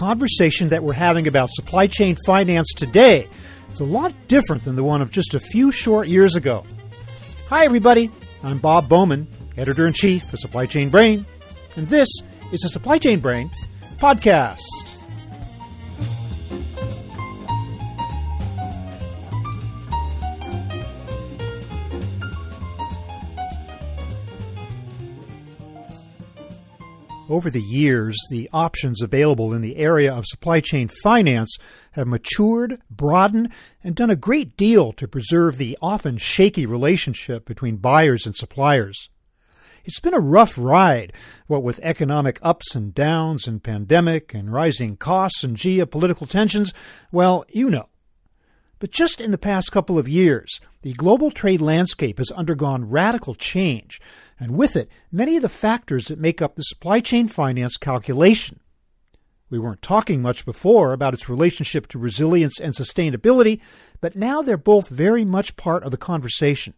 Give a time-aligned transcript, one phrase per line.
[0.00, 3.28] conversation that we're having about supply chain finance today
[3.70, 6.64] is a lot different than the one of just a few short years ago.
[7.50, 8.10] Hi, everybody.
[8.42, 9.28] I'm Bob Bowman,
[9.58, 11.26] editor in chief of Supply Chain Brain,
[11.76, 12.08] and this
[12.50, 13.50] is the Supply Chain Brain
[13.98, 14.62] podcast.
[27.30, 31.56] Over the years, the options available in the area of supply chain finance
[31.92, 33.52] have matured, broadened,
[33.84, 39.10] and done a great deal to preserve the often shaky relationship between buyers and suppliers.
[39.84, 41.12] It's been a rough ride,
[41.46, 46.74] what with economic ups and downs and pandemic and rising costs and geopolitical tensions.
[47.12, 47.89] Well, you know.
[48.80, 53.34] But just in the past couple of years, the global trade landscape has undergone radical
[53.34, 54.00] change,
[54.38, 58.58] and with it, many of the factors that make up the supply chain finance calculation.
[59.50, 63.60] We weren't talking much before about its relationship to resilience and sustainability,
[64.00, 66.72] but now they're both very much part of the conversation.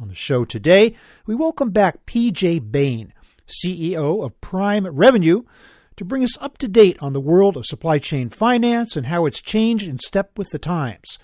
[0.00, 0.94] On the show today,
[1.26, 3.12] we welcome back PJ Bain,
[3.48, 5.42] CEO of Prime Revenue,
[5.98, 9.26] to bring us up to date on the world of supply chain finance and how
[9.26, 11.18] it's changed in step with the times.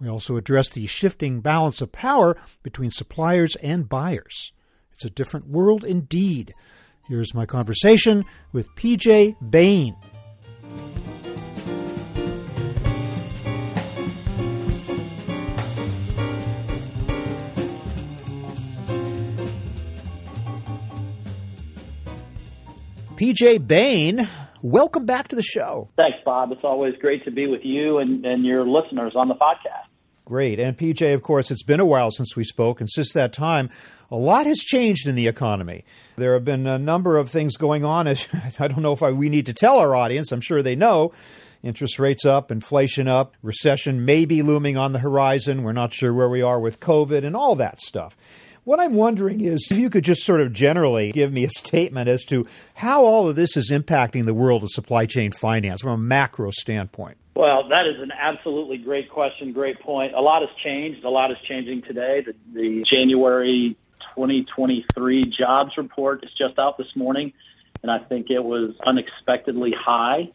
[0.00, 4.52] We also address the shifting balance of power between suppliers and buyers.
[4.92, 6.54] It's a different world indeed.
[7.08, 9.96] Here's my conversation with PJ Bain.
[23.22, 24.28] PJ Bain,
[24.62, 25.88] welcome back to the show.
[25.96, 26.50] Thanks, Bob.
[26.50, 29.86] It's always great to be with you and, and your listeners on the podcast.
[30.24, 30.58] Great.
[30.58, 33.70] And PJ, of course, it's been a while since we spoke, and since that time,
[34.10, 35.84] a lot has changed in the economy.
[36.16, 38.08] There have been a number of things going on.
[38.58, 41.12] I don't know if I, we need to tell our audience, I'm sure they know.
[41.62, 45.62] Interest rates up, inflation up, recession may be looming on the horizon.
[45.62, 48.16] We're not sure where we are with COVID and all that stuff.
[48.64, 52.08] What I'm wondering is if you could just sort of generally give me a statement
[52.08, 56.00] as to how all of this is impacting the world of supply chain finance from
[56.00, 57.16] a macro standpoint.
[57.34, 60.14] Well, that is an absolutely great question, great point.
[60.14, 61.04] A lot has changed.
[61.04, 62.24] A lot is changing today.
[62.24, 63.76] The, the January
[64.14, 67.32] 2023 jobs report is just out this morning,
[67.82, 70.30] and I think it was unexpectedly high.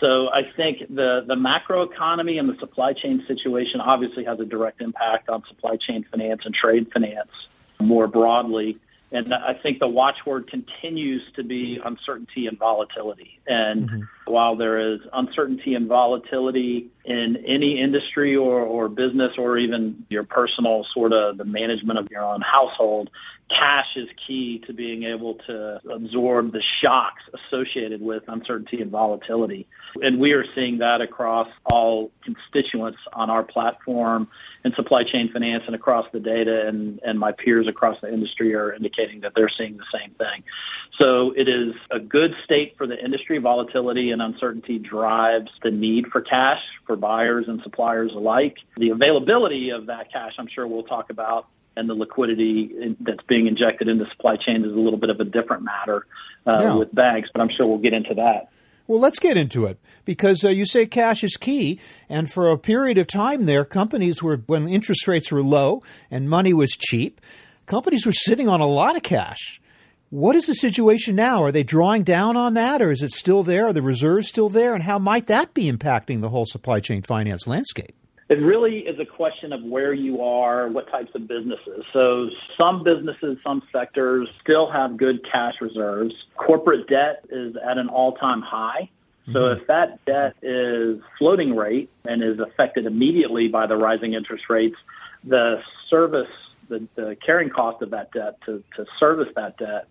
[0.00, 4.46] So I think the, the macro economy and the supply chain situation obviously has a
[4.46, 7.28] direct impact on supply chain finance and trade finance
[7.82, 8.78] more broadly.
[9.10, 13.40] And I think the watchword continues to be uncertainty and volatility.
[13.46, 14.02] And mm-hmm.
[14.26, 20.24] while there is uncertainty and volatility in any industry or, or business or even your
[20.24, 23.08] personal sort of the management of your own household,
[23.48, 29.66] cash is key to being able to absorb the shocks associated with uncertainty and volatility.
[30.02, 34.28] And we are seeing that across all constituents on our platform
[34.64, 38.54] and supply chain finance and across the data and, and my peers across the industry
[38.54, 40.42] are indicating that they're seeing the same thing.
[40.98, 43.38] So it is a good state for the industry.
[43.38, 48.58] Volatility and uncertainty drives the need for cash for buyers and suppliers alike.
[48.76, 51.46] The availability of that cash, I'm sure we'll talk about
[51.78, 55.24] and the liquidity that's being injected into supply chains is a little bit of a
[55.24, 56.06] different matter
[56.46, 56.74] uh, yeah.
[56.74, 58.50] with banks, but I'm sure we'll get into that.
[58.88, 61.78] Well, let's get into it because uh, you say cash is key,
[62.08, 66.28] and for a period of time there, companies were when interest rates were low and
[66.28, 67.20] money was cheap,
[67.66, 69.60] companies were sitting on a lot of cash.
[70.10, 71.42] What is the situation now?
[71.42, 73.66] Are they drawing down on that, or is it still there?
[73.66, 77.02] Are the reserves still there, and how might that be impacting the whole supply chain
[77.02, 77.94] finance landscape?
[78.28, 81.84] It really is a question of where you are, what types of businesses.
[81.94, 82.28] So
[82.58, 86.14] some businesses, some sectors still have good cash reserves.
[86.36, 88.90] Corporate debt is at an all-time high.
[89.32, 89.60] So mm-hmm.
[89.60, 94.76] if that debt is floating rate and is affected immediately by the rising interest rates,
[95.24, 96.28] the service,
[96.68, 99.88] the, the carrying cost of that debt to, to service that debt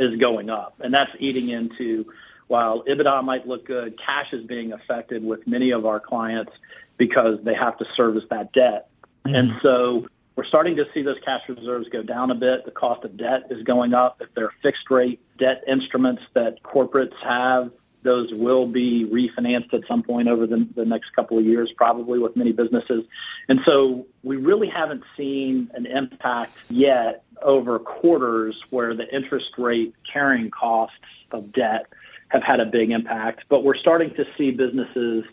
[0.00, 0.74] is going up.
[0.80, 2.06] And that's eating into
[2.46, 6.52] while EBITDA might look good, cash is being affected with many of our clients
[6.96, 8.88] because they have to service that debt.
[9.26, 9.34] Mm-hmm.
[9.34, 10.06] And so
[10.36, 12.64] we're starting to see those cash reserves go down a bit.
[12.64, 14.20] The cost of debt is going up.
[14.20, 17.70] If they're fixed rate debt instruments that corporates have,
[18.02, 22.18] those will be refinanced at some point over the, the next couple of years, probably
[22.18, 23.04] with many businesses.
[23.48, 29.94] And so we really haven't seen an impact yet over quarters where the interest rate
[30.10, 30.96] carrying costs
[31.30, 31.86] of debt
[32.28, 33.44] have had a big impact.
[33.48, 35.24] But we're starting to see businesses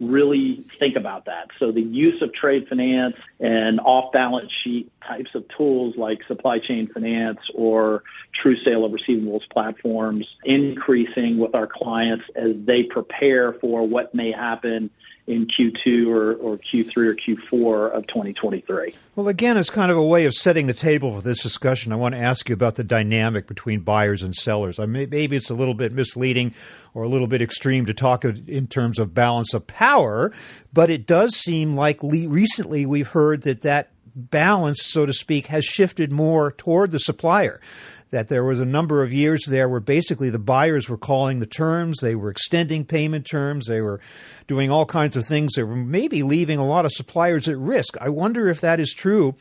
[0.00, 1.48] really think about that.
[1.58, 6.58] So the use of trade finance and off balance sheet types of tools like supply
[6.58, 8.02] chain finance or
[8.42, 14.32] true sale of receivables platforms increasing with our clients as they prepare for what may
[14.32, 14.90] happen
[15.30, 18.94] in Q2 or, or Q3 or Q4 of 2023.
[19.14, 21.96] Well, again, as kind of a way of setting the table for this discussion, I
[21.96, 24.80] want to ask you about the dynamic between buyers and sellers.
[24.80, 26.52] I may, maybe it's a little bit misleading
[26.94, 30.32] or a little bit extreme to talk in terms of balance of power,
[30.72, 35.64] but it does seem like recently we've heard that that balance, so to speak, has
[35.64, 37.60] shifted more toward the supplier
[38.10, 41.46] that there was a number of years there where basically the buyers were calling the
[41.46, 44.00] terms, they were extending payment terms, they were
[44.46, 47.96] doing all kinds of things that were maybe leaving a lot of suppliers at risk.
[48.00, 49.36] I wonder if that is true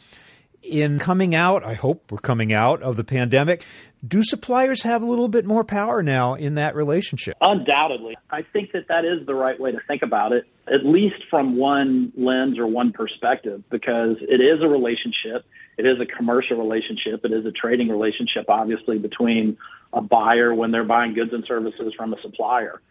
[0.62, 1.66] in coming out.
[1.66, 3.66] I hope we're coming out of the pandemic.
[4.08, 7.38] Do suppliers have a little bit more power now in that relationship?
[7.42, 8.16] Undoubtedly.
[8.30, 11.58] I think that that is the right way to think about it, at least from
[11.58, 15.46] one lens or one perspective, because it is a relationship
[15.80, 17.24] it is a commercial relationship.
[17.24, 19.58] It is a trading relationship, obviously, between
[19.94, 22.82] a buyer when they're buying goods and services from a supplier.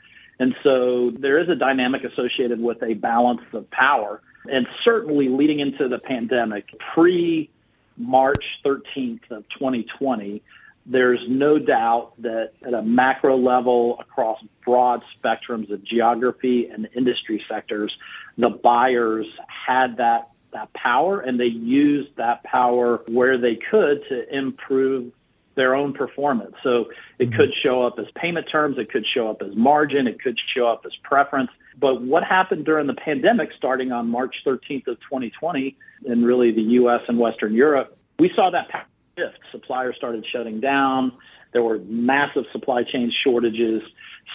[0.41, 4.23] And so there is a dynamic associated with a balance of power.
[4.51, 6.65] And certainly leading into the pandemic,
[6.95, 7.51] pre
[7.99, 10.43] March 13th of 2020,
[10.87, 17.45] there's no doubt that at a macro level across broad spectrums of geography and industry
[17.51, 17.93] sectors,
[18.39, 24.37] the buyers had that that power and they used that power where they could to
[24.37, 25.13] improve
[25.55, 26.55] their own performance.
[26.63, 26.87] So
[27.19, 27.37] it mm-hmm.
[27.37, 30.67] could show up as payment terms, it could show up as margin, it could show
[30.67, 31.51] up as preference.
[31.81, 35.77] But what happened during the pandemic starting on March 13th of 2020
[36.07, 38.69] in really the US and Western Europe, we saw that
[39.17, 39.39] shift.
[39.53, 41.13] Suppliers started shutting down.
[41.53, 43.83] There were massive supply chain shortages.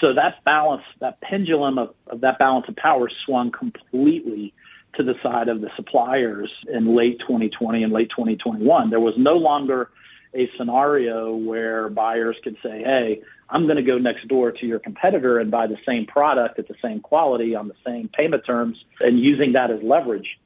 [0.01, 4.53] So that balance, that pendulum of, of that balance of power swung completely
[4.95, 8.89] to the side of the suppliers in late 2020 and late 2021.
[8.89, 9.89] There was no longer
[10.35, 14.79] a scenario where buyers could say, hey, I'm going to go next door to your
[14.79, 18.83] competitor and buy the same product at the same quality on the same payment terms
[19.01, 20.39] and using that as leverage.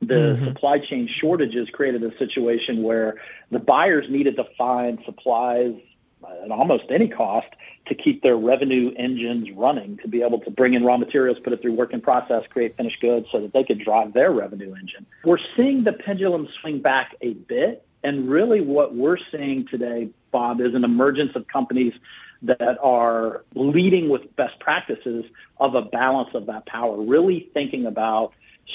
[0.00, 0.44] The mm-hmm.
[0.46, 3.16] supply chain shortages created a situation where
[3.50, 5.74] the buyers needed to find supplies
[6.22, 7.48] Uh, at almost any cost
[7.86, 11.52] to keep their revenue engines running, to be able to bring in raw materials, put
[11.52, 14.74] it through work in process, create finished goods so that they could drive their revenue
[14.74, 15.06] engine.
[15.24, 17.86] We're seeing the pendulum swing back a bit.
[18.02, 21.94] And really, what we're seeing today, Bob, is an emergence of companies
[22.42, 25.24] that are leading with best practices
[25.58, 28.32] of a balance of that power, really thinking about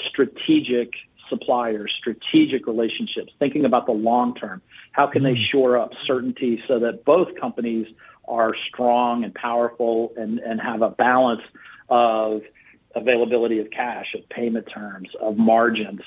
[0.08, 0.90] strategic
[1.28, 4.62] suppliers, strategic relationships, thinking about the long term.
[4.92, 5.50] How can they mm.
[5.50, 7.86] shore up certainty so that both companies
[8.28, 11.42] are strong and powerful and, and have a balance
[11.88, 12.42] of
[12.94, 16.00] availability of cash, of payment terms, of margins,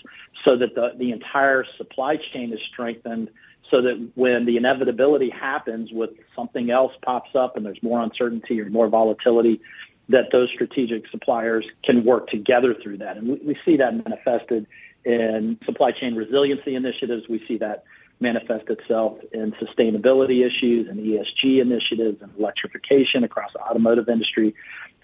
[0.44, 3.30] so that the, the entire supply chain is strengthened
[3.70, 8.60] so that when the inevitability happens with something else pops up and there's more uncertainty
[8.60, 9.62] or more volatility,
[10.10, 13.16] that those strategic suppliers can work together through that.
[13.18, 14.66] And we, we see that manifested
[15.06, 17.28] in supply chain resiliency initiatives.
[17.30, 17.84] We see that
[18.20, 24.54] manifest itself in sustainability issues and ESG initiatives and electrification across the automotive industry.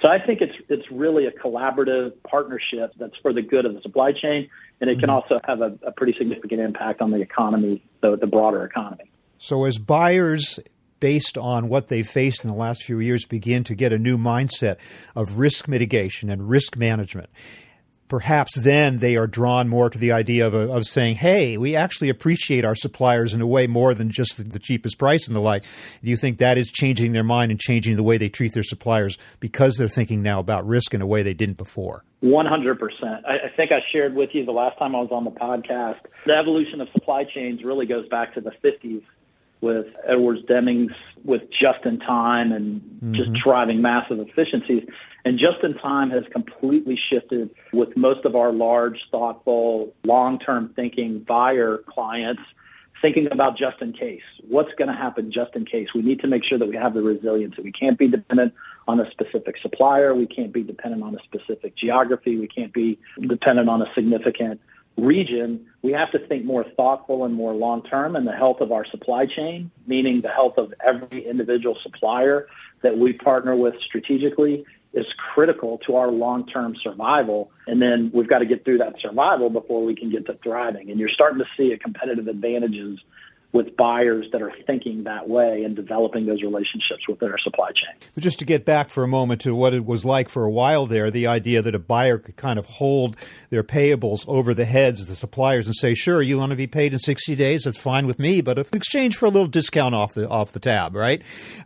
[0.02, 3.82] So I think it's it's really a collaborative partnership that's for the good of the
[3.82, 4.50] supply chain,
[4.82, 5.12] and it can mm-hmm.
[5.12, 9.10] also have a, a pretty significant impact on the economy, the, the broader economy.
[9.38, 10.60] So as buyers
[11.00, 14.18] based on what they've faced in the last few years, begin to get a new
[14.18, 14.78] mindset
[15.16, 17.30] of risk mitigation and risk management
[18.08, 22.10] perhaps then they are drawn more to the idea of, of saying, hey, we actually
[22.10, 25.42] appreciate our suppliers in a way more than just the, the, cheapest price and the
[25.42, 25.64] like.
[26.04, 28.64] Do you think that is changing their mind and changing the way they treat their
[28.64, 32.04] suppliers because they're thinking now about risk in a way they didn't before?
[32.24, 32.78] 100%.
[33.28, 36.00] I, I think I shared with you the last time I was on the podcast.
[36.26, 39.04] The evolution of supply chains really goes back to the 50s
[39.62, 40.94] with Edwards Demings
[41.24, 43.14] with just in time and mm-hmm.
[43.16, 44.84] just driving massive efficiencies.
[45.26, 50.72] And just in time has completely shifted with most of our large, thoughtful, long term
[50.76, 52.44] thinking buyer clients
[53.02, 54.22] thinking about just in case.
[54.48, 55.90] What's going to happen just in case?
[55.94, 57.56] We need to make sure that we have the resilience.
[57.56, 58.54] That we can't be dependent
[58.88, 60.14] on a specific supplier.
[60.14, 62.38] We can't be dependent on a specific geography.
[62.38, 64.62] We can't be dependent on a significant
[64.98, 68.72] region, we have to think more thoughtful and more long term in the health of
[68.72, 72.48] our supply chain, meaning the health of every individual supplier
[72.82, 74.66] that we partner with strategically
[74.96, 77.52] is critical to our long term survival.
[77.68, 80.90] And then we've got to get through that survival before we can get to thriving.
[80.90, 83.00] And you're starting to see a competitive advantages
[83.52, 87.96] with buyers that are thinking that way and developing those relationships within our supply chain.
[88.18, 90.86] Just to get back for a moment to what it was like for a while
[90.86, 93.16] there, the idea that a buyer could kind of hold
[93.50, 96.68] their payables over the heads of the suppliers and say, "Sure, you want to be
[96.68, 99.96] paid in 60 days, that's fine with me, but in exchange for a little discount
[99.96, 101.22] off the off the tab, right?"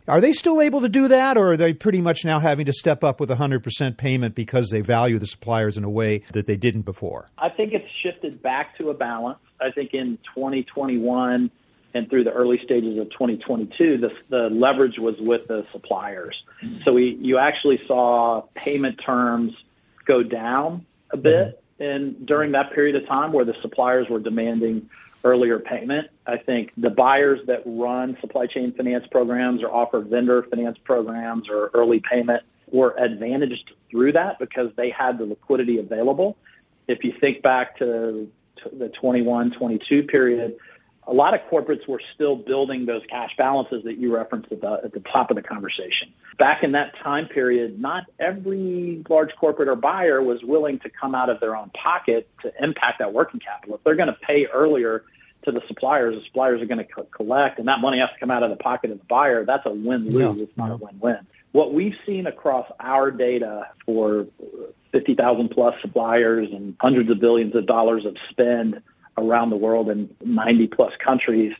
[0.06, 2.72] Are they still able to do that or are they pretty much now having to
[2.72, 6.46] step up with a 100% payment because they value the suppliers in a way that
[6.46, 7.26] they didn't before?
[7.38, 9.38] I think it's shifted back to a balance.
[9.60, 11.50] I think in 2021
[11.94, 16.42] and through the early stages of 2022, the, the leverage was with the suppliers.
[16.62, 16.82] Mm-hmm.
[16.82, 19.54] So we, you actually saw payment terms
[20.04, 21.82] go down a bit, mm-hmm.
[21.82, 24.88] and during that period of time where the suppliers were demanding
[25.24, 30.42] earlier payment, I think the buyers that run supply chain finance programs or offer vendor
[30.44, 36.36] finance programs or early payment were advantaged through that because they had the liquidity available.
[36.88, 38.30] If you think back to
[38.72, 40.56] the 21 22 period,
[41.10, 44.80] a lot of corporates were still building those cash balances that you referenced at the,
[44.84, 46.12] at the top of the conversation.
[46.38, 51.16] Back in that time period, not every large corporate or buyer was willing to come
[51.16, 53.74] out of their own pocket to impact that working capital.
[53.74, 55.02] If they're going to pay earlier
[55.46, 58.20] to the suppliers, the suppliers are going to co- collect, and that money has to
[58.20, 59.44] come out of the pocket of the buyer.
[59.44, 60.36] That's a win lose.
[60.36, 60.42] Yeah.
[60.44, 60.74] It's not yeah.
[60.74, 61.26] a win win.
[61.50, 64.28] What we've seen across our data for
[64.92, 68.80] 50,000 plus suppliers and hundreds of billions of dollars of spend
[69.18, 71.52] around the world in 90 plus countries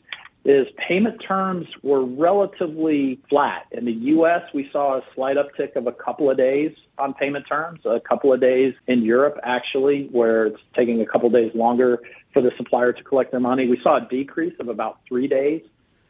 [0.43, 3.67] is payment terms were relatively flat.
[3.71, 7.45] In the U.S., we saw a slight uptick of a couple of days on payment
[7.47, 11.51] terms, a couple of days in Europe, actually, where it's taking a couple of days
[11.53, 11.99] longer
[12.33, 13.67] for the supplier to collect their money.
[13.67, 15.61] We saw a decrease of about three days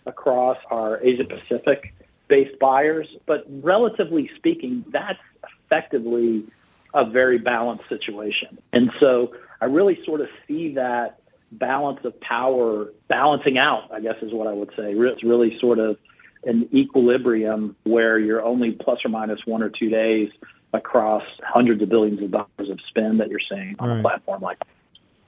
[0.05, 1.93] across our Asia Pacific
[2.29, 3.07] based buyers.
[3.25, 5.19] But relatively speaking, that's
[5.65, 6.45] effectively
[6.93, 8.57] a very balanced situation.
[8.71, 11.20] And so I really sort of see that
[11.51, 14.93] balance of power balancing out, I guess is what I would say.
[14.93, 15.97] It's really sort of
[16.43, 20.29] an equilibrium where you're only plus or minus one or two days
[20.73, 23.99] across hundreds of billions of dollars of spend that you're seeing on right.
[23.99, 24.67] a platform like that.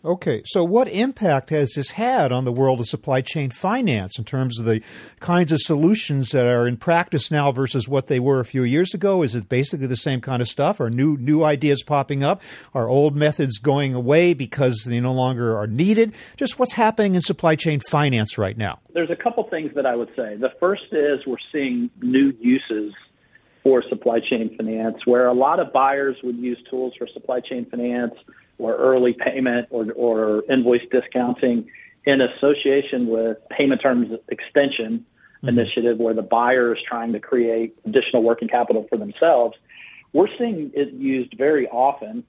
[0.05, 4.25] Okay, so what impact has this had on the world of supply chain finance in
[4.25, 4.81] terms of the
[5.21, 8.93] kinds of solutions that are in practice now versus what they were a few years
[8.93, 9.23] ago?
[9.23, 10.81] Is it basically the same kind of stuff?
[10.81, 12.41] Are new new ideas popping up?
[12.73, 16.13] Are old methods going away because they no longer are needed?
[16.35, 18.79] Just what's happening in supply chain finance right now?
[18.93, 20.35] There's a couple things that I would say.
[20.35, 22.93] The first is we're seeing new uses
[23.63, 27.65] for supply chain finance where a lot of buyers would use tools for supply chain
[27.69, 28.15] finance
[28.57, 31.69] or early payment or, or invoice discounting
[32.05, 35.05] in association with payment terms extension
[35.43, 35.49] mm-hmm.
[35.49, 39.57] initiative where the buyer is trying to create additional working capital for themselves.
[40.11, 42.23] We're seeing it used very often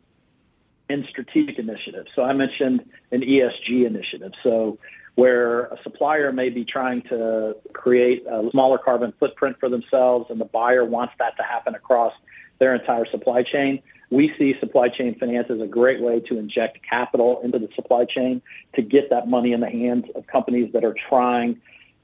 [0.88, 2.08] in strategic initiatives.
[2.14, 4.32] So I mentioned an ESG initiative.
[4.42, 4.78] So
[5.14, 10.40] where a supplier may be trying to create a smaller carbon footprint for themselves and
[10.40, 12.12] the buyer wants that to happen across
[12.58, 13.82] their entire supply chain.
[14.10, 18.04] We see supply chain finance as a great way to inject capital into the supply
[18.04, 18.42] chain
[18.74, 21.60] to get that money in the hands of companies that are trying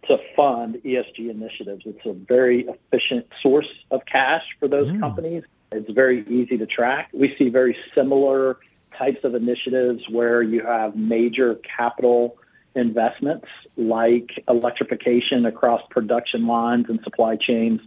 [0.08, 1.82] to fund ESG initiatives.
[1.84, 5.00] It's a very efficient source of cash for those mm.
[5.00, 5.44] companies.
[5.72, 7.10] It's very easy to track.
[7.12, 8.56] We see very similar
[8.98, 12.36] types of initiatives where you have major capital
[12.74, 17.80] investments like electrification across production lines and supply chains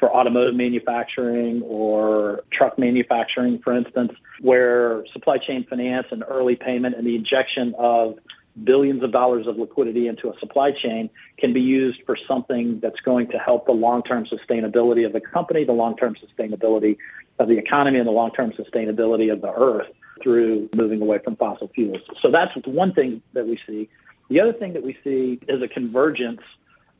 [0.00, 6.96] for automotive manufacturing or truck manufacturing, for instance, where supply chain finance and early payment
[6.96, 8.18] and the injection of
[8.64, 12.98] billions of dollars of liquidity into a supply chain can be used for something that's
[13.00, 16.96] going to help the long term sustainability of the company, the long term sustainability
[17.38, 19.86] of the economy, and the long term sustainability of the earth
[20.22, 22.00] through moving away from fossil fuels.
[22.20, 23.88] So that's one thing that we see.
[24.28, 26.40] The other thing that we see is a convergence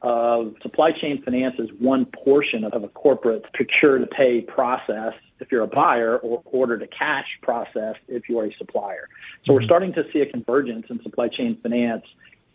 [0.03, 5.53] of supply chain finance is one portion of a corporate procure to pay process if
[5.53, 9.09] you're a buyer or order to cash process if you're a supplier.
[9.45, 9.67] So we're mm-hmm.
[9.67, 12.05] starting to see a convergence in supply chain finance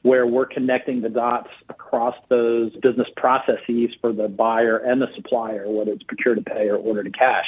[0.01, 5.67] where we're connecting the dots across those business processes for the buyer and the supplier,
[5.67, 7.45] whether it's procure to pay or order to cash.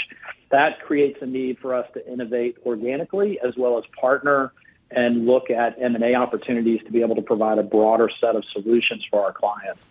[0.50, 4.54] That creates a need for us to innovate organically as well as partner
[4.91, 9.06] and look at M&A opportunities to be able to provide a broader set of solutions
[9.10, 9.82] for our clients.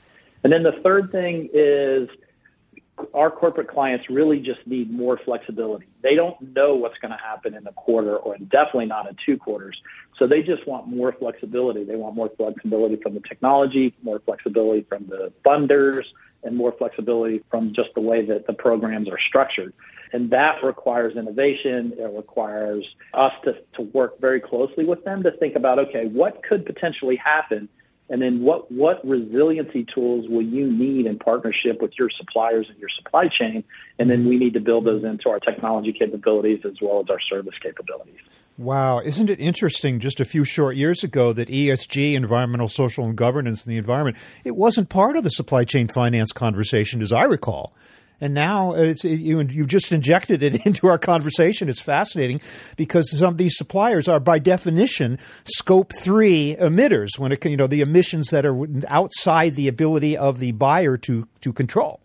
[0.42, 2.08] And then the third thing is
[3.12, 5.86] our corporate clients really just need more flexibility.
[6.02, 9.36] They don't know what's going to happen in a quarter or definitely not in two
[9.36, 9.76] quarters.
[10.18, 11.84] So they just want more flexibility.
[11.84, 16.04] They want more flexibility from the technology, more flexibility from the funders,
[16.42, 19.74] and more flexibility from just the way that the programs are structured.
[20.12, 21.92] And that requires innovation.
[21.98, 26.42] It requires us to, to work very closely with them to think about, okay, what
[26.42, 27.68] could potentially happen
[28.08, 32.78] And then what, what resiliency tools will you need in partnership with your suppliers and
[32.78, 33.64] your supply chain?
[33.98, 37.20] And then we need to build those into our technology capabilities as well as our
[37.20, 38.20] service capabilities.
[38.58, 43.16] Wow, isn't it interesting just a few short years ago that ESG, environmental, social, and
[43.16, 47.24] governance in the environment, it wasn't part of the supply chain finance conversation as I
[47.24, 47.74] recall.
[48.20, 51.68] And now it's, you, you've just injected it into our conversation.
[51.68, 52.40] It's fascinating
[52.76, 57.66] because some of these suppliers are, by definition, scope three emitters when it, you know,
[57.66, 62.00] the emissions that are outside the ability of the buyer to, to control.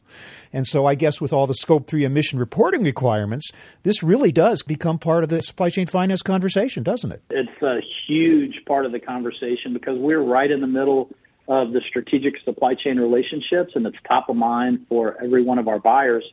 [0.53, 3.49] And so I guess with all the scope three emission reporting requirements,
[3.83, 7.21] this really does become part of the supply chain finance conversation, doesn't it?
[7.29, 11.09] It's a huge part of the conversation because we're right in the middle
[11.47, 15.67] of the strategic supply chain relationships, and it's top of mind for every one of
[15.67, 16.23] our buyers,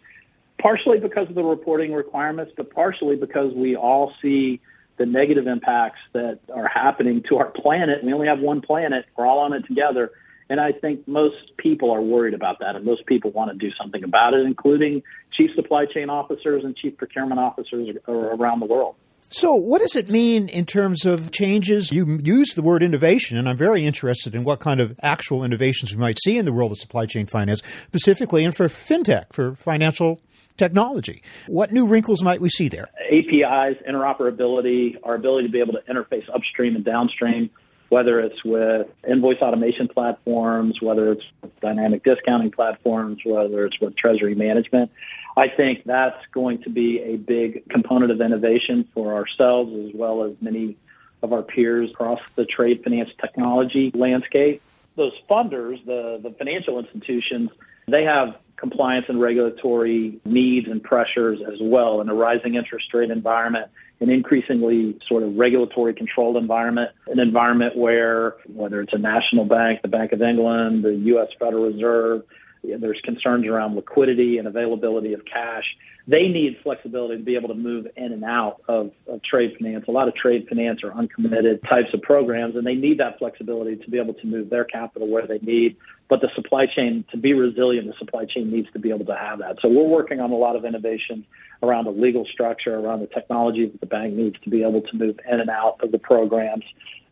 [0.60, 4.60] partially because of the reporting requirements, but partially because we all see
[4.96, 8.02] the negative impacts that are happening to our planet.
[8.02, 10.10] We only have one planet, we're all on it together.
[10.50, 13.70] And I think most people are worried about that, and most people want to do
[13.76, 18.94] something about it, including chief supply chain officers and chief procurement officers around the world.
[19.30, 21.92] So, what does it mean in terms of changes?
[21.92, 25.92] You use the word innovation, and I'm very interested in what kind of actual innovations
[25.92, 29.54] we might see in the world of supply chain finance, specifically and for fintech, for
[29.54, 30.22] financial
[30.56, 31.22] technology.
[31.46, 32.88] What new wrinkles might we see there?
[33.10, 37.50] APIs, interoperability, our ability to be able to interface upstream and downstream,
[37.88, 41.24] whether it's with invoice automation platforms, whether it's
[41.60, 44.90] dynamic discounting platforms, whether it's with treasury management.
[45.36, 50.24] I think that's going to be a big component of innovation for ourselves as well
[50.24, 50.76] as many
[51.22, 54.62] of our peers across the trade finance technology landscape.
[54.96, 57.50] Those funders, the, the financial institutions,
[57.90, 63.10] they have compliance and regulatory needs and pressures as well in a rising interest rate
[63.10, 63.66] environment,
[64.00, 69.82] an increasingly sort of regulatory controlled environment, an environment where whether it's a national bank,
[69.82, 72.22] the Bank of England, the US Federal Reserve,
[72.62, 75.64] there's concerns around liquidity and availability of cash.
[76.06, 79.84] They need flexibility to be able to move in and out of, of, trade finance.
[79.88, 83.76] A lot of trade finance are uncommitted types of programs, and they need that flexibility
[83.76, 85.76] to be able to move their capital where they need.
[86.08, 89.16] But the supply chain, to be resilient, the supply chain needs to be able to
[89.16, 89.58] have that.
[89.60, 91.26] So we're working on a lot of innovation
[91.62, 94.96] around the legal structure, around the technology that the bank needs to be able to
[94.96, 96.64] move in and out of the programs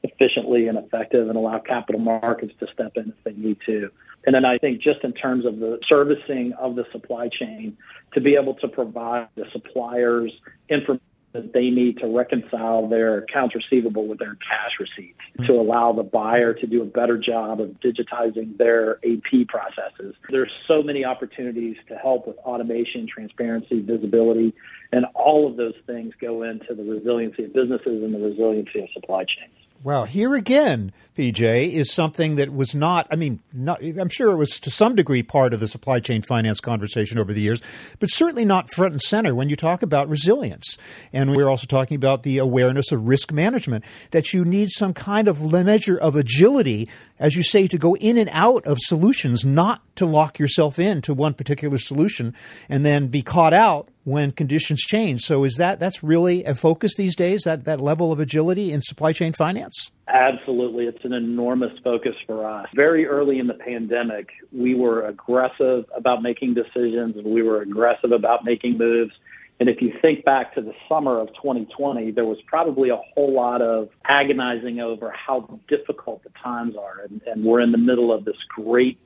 [0.02, 3.90] efficiently and effective and allow capital markets to step in if they need to.
[4.26, 7.76] And then I think just in terms of the servicing of the supply chain,
[8.12, 10.32] to be able to provide the suppliers
[10.68, 11.00] information
[11.36, 16.02] that they need to reconcile their accounts receivable with their cash receipts to allow the
[16.02, 20.14] buyer to do a better job of digitizing their AP processes.
[20.30, 24.54] There's so many opportunities to help with automation, transparency, visibility,
[24.92, 28.88] and all of those things go into the resiliency of businesses and the resiliency of
[28.94, 29.65] supply chains.
[29.86, 34.36] Well, here again, PJ, is something that was not, I mean, not, I'm sure it
[34.36, 37.62] was to some degree part of the supply chain finance conversation over the years,
[38.00, 40.76] but certainly not front and center when you talk about resilience.
[41.12, 45.28] And we're also talking about the awareness of risk management, that you need some kind
[45.28, 49.82] of measure of agility, as you say, to go in and out of solutions, not
[49.96, 52.34] to lock yourself in to one particular solution
[52.68, 55.22] and then be caught out when conditions change.
[55.22, 58.82] So is that that's really a focus these days that that level of agility in
[58.82, 59.90] supply chain finance?
[60.08, 62.68] Absolutely, it's an enormous focus for us.
[62.74, 68.12] Very early in the pandemic, we were aggressive about making decisions and we were aggressive
[68.12, 69.12] about making moves.
[69.58, 73.32] And if you think back to the summer of 2020, there was probably a whole
[73.32, 77.00] lot of agonizing over how difficult the times are.
[77.08, 78.98] And, and we're in the middle of this great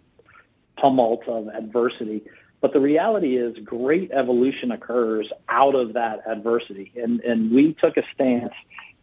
[0.80, 2.22] tumult of adversity.
[2.60, 6.92] But the reality is, great evolution occurs out of that adversity.
[6.96, 8.52] And, and we took a stance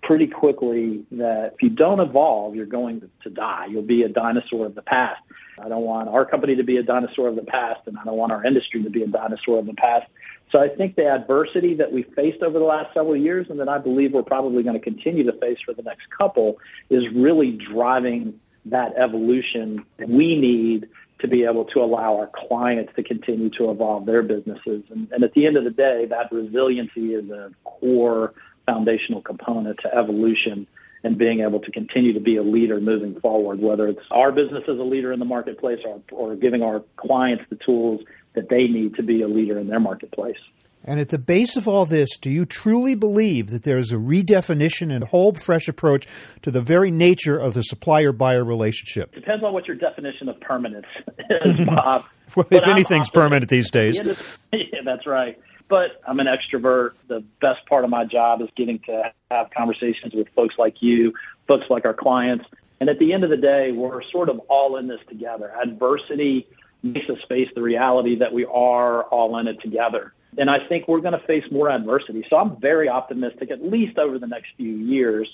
[0.03, 3.67] pretty quickly that if you don't evolve, you're going to die.
[3.69, 5.21] You'll be a dinosaur of the past.
[5.59, 8.15] I don't want our company to be a dinosaur of the past, and I don't
[8.15, 10.05] want our industry to be a dinosaur of the past.
[10.51, 13.67] So I think the adversity that we've faced over the last several years, and that
[13.67, 16.57] I believe we're probably going to continue to face for the next couple,
[16.89, 20.87] is really driving that evolution we need
[21.19, 24.83] to be able to allow our clients to continue to evolve their businesses.
[24.89, 28.33] And, and at the end of the day, that resiliency is a core
[28.65, 30.67] foundational component to evolution
[31.03, 34.63] and being able to continue to be a leader moving forward, whether it's our business
[34.67, 38.01] as a leader in the marketplace or, or giving our clients the tools
[38.37, 40.37] that they need to be a leader in their marketplace.
[40.83, 43.97] And at the base of all this, do you truly believe that there is a
[43.97, 46.07] redefinition and a whole fresh approach
[46.43, 49.13] to the very nature of the supplier buyer relationship?
[49.13, 50.85] Depends on what your definition of permanence
[51.41, 52.05] is, Bob.
[52.35, 53.97] well, if anything's permanent these days.
[54.53, 55.37] yeah, that's right.
[55.67, 56.91] But I'm an extrovert.
[57.09, 61.11] The best part of my job is getting to have conversations with folks like you,
[61.47, 62.45] folks like our clients,
[62.79, 65.51] And at the end of the day, we're sort of all in this together.
[65.61, 66.47] Adversity
[66.83, 70.13] makes us face the reality that we are all in it together.
[70.37, 72.23] And I think we're going to face more adversity.
[72.29, 75.27] So I'm very optimistic, at least over the next few years,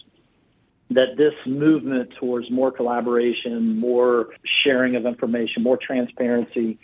[0.91, 4.29] that this movement towards more collaboration, more
[4.63, 6.77] sharing of information, more transparency,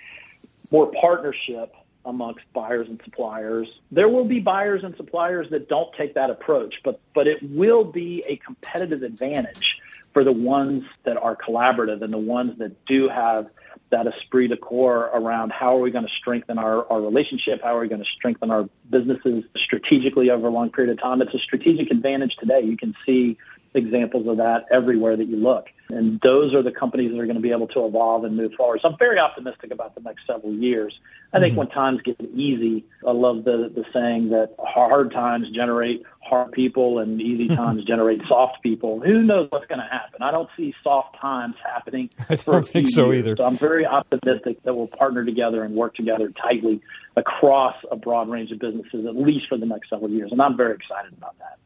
[0.72, 1.74] more partnership
[2.06, 3.68] amongst buyers and suppliers.
[3.92, 7.84] There will be buyers and suppliers that don't take that approach, but but it will
[7.84, 9.82] be a competitive advantage
[10.14, 13.48] for the ones that are collaborative and the ones that do have
[13.92, 17.76] that esprit de corps around how are we going to strengthen our, our relationship, how
[17.76, 21.22] are we going to strengthen our businesses strategically over a long period of time.
[21.22, 22.62] It's a strategic advantage today.
[22.64, 23.38] You can see
[23.74, 25.68] examples of that everywhere that you look.
[25.92, 28.54] And those are the companies that are going to be able to evolve and move
[28.54, 28.80] forward.
[28.82, 30.94] So I'm very optimistic about the next several years.
[31.34, 31.60] I think mm-hmm.
[31.60, 37.00] when times get easy, I love the, the saying that hard times generate hard people
[37.00, 39.00] and easy times generate soft people.
[39.00, 40.22] Who knows what's going to happen?
[40.22, 42.12] I don't see soft times happening.
[42.30, 43.20] I don't think so years.
[43.20, 43.36] either.
[43.38, 46.82] So I'm very optimistic that we'll partner together and work together tightly
[47.16, 50.32] across a broad range of businesses, at least for the next several years.
[50.32, 51.58] And I'm very excited about that.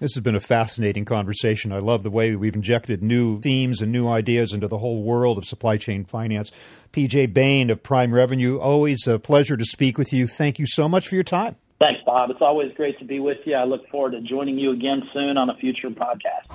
[0.00, 1.72] This has been a fascinating conversation.
[1.72, 5.36] I love the way we've injected new themes and new ideas into the whole world
[5.36, 6.50] of supply chain finance.
[6.94, 10.26] PJ Bain of Prime Revenue, always a pleasure to speak with you.
[10.26, 11.56] Thank you so much for your time.
[11.78, 12.30] Thanks, Bob.
[12.30, 13.54] It's always great to be with you.
[13.54, 16.48] I look forward to joining you again soon on a future podcast.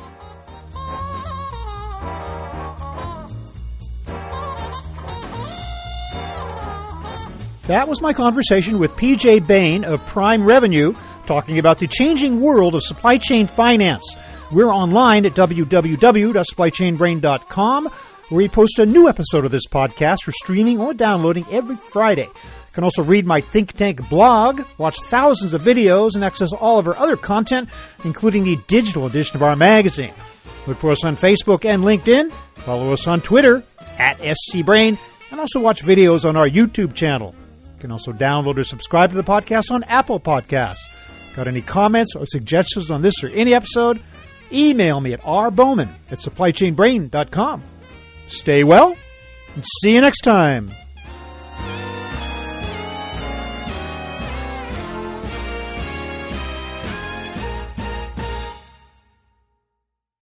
[7.68, 12.76] That was my conversation with PJ Bain of Prime Revenue talking about the changing world
[12.76, 14.16] of supply chain finance.
[14.52, 17.90] We're online at www.supplychainbrain.com
[18.30, 22.24] where we post a new episode of this podcast for streaming or downloading every Friday.
[22.24, 26.80] You can also read my Think Tank blog, watch thousands of videos, and access all
[26.80, 27.70] of our other content,
[28.04, 30.14] including the digital edition of our magazine.
[30.66, 32.32] Look for us on Facebook and LinkedIn.
[32.58, 33.64] Follow us on Twitter
[34.00, 34.98] at SCBrain,
[35.30, 37.36] and also watch videos on our YouTube channel.
[37.76, 40.88] You can also download or subscribe to the podcast on Apple Podcasts.
[41.36, 44.02] Got any comments or suggestions on this or any episode?
[44.52, 47.64] Email me at rbowman at supplychainbrain.com.
[48.28, 48.96] Stay well
[49.56, 50.72] and see you next time.